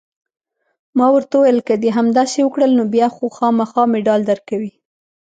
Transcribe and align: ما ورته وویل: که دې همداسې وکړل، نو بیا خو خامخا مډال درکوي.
ما 0.97 1.07
ورته 1.15 1.33
وویل: 1.37 1.59
که 1.67 1.73
دې 1.81 1.89
همداسې 1.97 2.39
وکړل، 2.43 2.71
نو 2.79 2.83
بیا 2.93 3.07
خو 3.15 3.25
خامخا 3.37 3.83
مډال 3.93 4.21
درکوي. 4.29 4.71